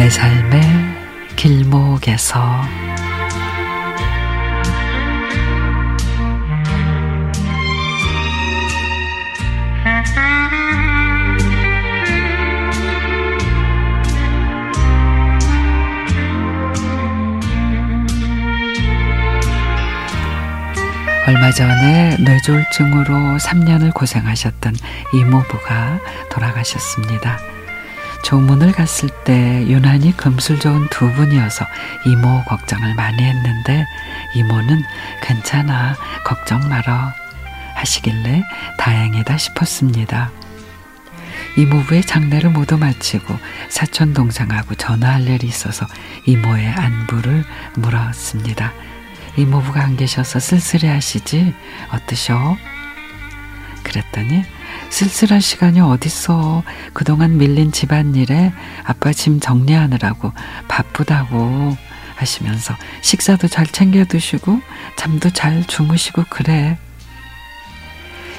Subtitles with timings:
[0.00, 2.40] 주옵소서.
[21.26, 24.74] 얼마 전에 뇌졸중으로 3년을 고생하셨던
[25.12, 27.59] 이모부가 돌아가셨습니다.
[28.30, 31.66] 조문을 갔을 때 유난히 금술 좋은 두 분이어서
[32.06, 33.84] 이모 걱정을 많이 했는데
[34.36, 34.84] 이모는
[35.20, 37.12] 괜찮아 걱정 말어
[37.74, 38.44] 하시길래
[38.78, 40.30] 다행이다 싶었습니다.
[41.56, 43.36] 이모부의 장례를 모두 마치고
[43.68, 45.84] 사촌 동생하고 전화할 일이 있어서
[46.26, 47.44] 이모의 안부를
[47.78, 48.72] 물었습니다.
[49.38, 51.52] 이모부가 안 계셔서 쓸쓸해 하시지
[51.90, 52.56] 어떠셔?
[53.82, 54.44] 그랬더니
[54.90, 56.62] 쓸쓸할 시간이 어딨어.
[56.92, 58.52] 그동안 밀린 집안일에
[58.84, 60.32] 아빠 짐 정리하느라고
[60.68, 61.76] 바쁘다고
[62.16, 64.60] 하시면서 식사도 잘 챙겨 드시고
[64.96, 66.78] 잠도 잘 주무시고 그래.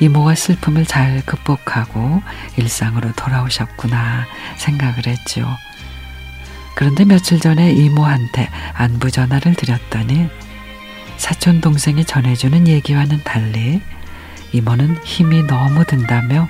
[0.00, 2.22] 이모가 슬픔을 잘 극복하고
[2.56, 5.46] 일상으로 돌아오셨구나 생각을 했죠.
[6.74, 10.28] 그런데 며칠 전에 이모한테 안부 전화를 드렸더니
[11.16, 13.80] 사촌 동생이 전해주는 얘기와는 달리
[14.52, 16.46] 이모는 힘이 너무 든다며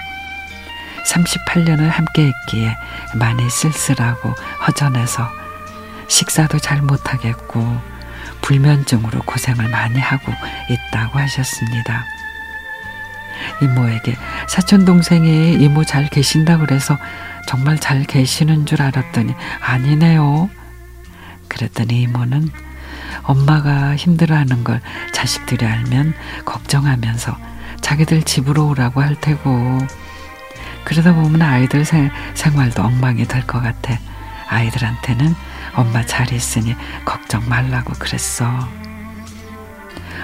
[1.06, 2.76] 38년을 함께 했기에
[3.14, 4.30] 많이 쓸쓸하고
[4.66, 5.28] 허전해서
[6.08, 7.80] 식사도 잘 못하겠고
[8.42, 10.32] 불면증으로 고생을 많이 하고
[10.68, 12.04] 있다고 하셨습니다.
[13.62, 14.16] 이모에게
[14.48, 16.98] 사촌 동생이 이모 잘 계신다 그래서
[17.46, 20.50] 정말 잘 계시는 줄 알았더니 아니네요.
[21.48, 22.50] 그랬더니 이모는
[23.24, 24.80] 엄마가 힘들어하는 걸
[25.12, 27.36] 자식들이 알면 걱정하면서
[27.82, 29.78] 자기들 집으로 오라고 할 테고
[30.84, 33.98] 그러다 보면 아이들 생, 생활도 엉망이 될 것 같아.
[34.48, 35.34] 아이들한테는
[35.74, 38.46] 엄마 잘 있으니 걱정 말라고 그랬어.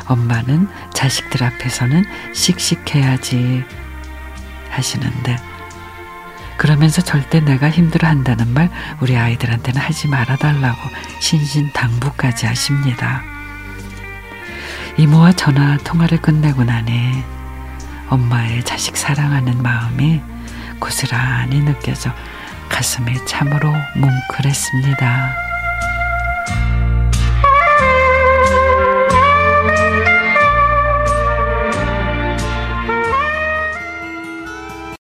[0.06, 2.04] 엄마는 자식들 앞에서는
[2.34, 3.64] 씩씩해야지
[4.70, 5.36] 하시는데
[6.56, 8.70] 그러면서 절대 내가 힘들어 한다는 말
[9.00, 10.78] 우리 아이들한테는 하지 말아달라고
[11.20, 13.22] 신신당부까지 하십니다.
[14.96, 17.22] 이모와 전화 통화를 끝내고 나니
[18.10, 20.20] 엄마의 자식 사랑하는 마음이
[20.80, 22.10] 고스란히 느껴져
[22.68, 25.47] 가슴이 참으로 뭉클했습니다.